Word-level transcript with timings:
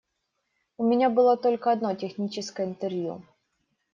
У 0.77 0.83
меня 0.83 1.09
было 1.11 1.37
только 1.37 1.71
одно 1.71 1.93
техническое 1.93 2.65
интервью. 2.65 3.23